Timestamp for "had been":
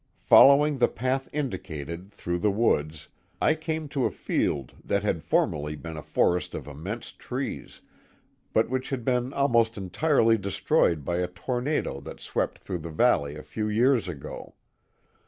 8.89-9.31